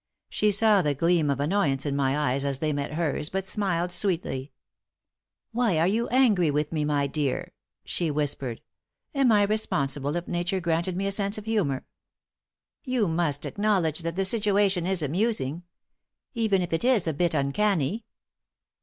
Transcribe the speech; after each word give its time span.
She 0.29 0.51
saw 0.51 0.81
the 0.81 0.95
gleam 0.95 1.29
of 1.29 1.39
annoyance 1.39 1.85
in 1.85 1.95
my 1.95 2.17
eyes 2.17 2.43
as 2.43 2.57
they 2.57 2.73
met 2.73 2.93
hers, 2.93 3.29
but 3.29 3.45
smiled, 3.45 3.91
sweetly. 3.91 4.51
"Why 5.51 5.77
are 5.77 5.85
you 5.87 6.07
angry 6.07 6.49
with 6.49 6.71
me, 6.71 6.83
my 6.83 7.05
dear?" 7.05 7.51
she 7.85 8.09
whispered. 8.09 8.61
"Am 9.13 9.31
I 9.31 9.43
responsible 9.43 10.15
if 10.15 10.27
nature 10.27 10.59
granted 10.59 10.97
me 10.97 11.05
a 11.05 11.11
sense 11.11 11.37
of 11.37 11.45
humor? 11.45 11.85
You 12.83 13.07
must 13.07 13.45
acknowledge 13.45 13.99
that 13.99 14.15
the 14.15 14.25
situation 14.25 14.87
is 14.87 15.03
amusing 15.03 15.65
even 16.33 16.63
if 16.63 16.73
it 16.73 16.83
is 16.83 17.05
a 17.05 17.13
bit 17.13 17.35
uncanny." 17.35 18.03